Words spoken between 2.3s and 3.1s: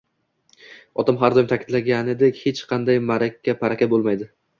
hech qanday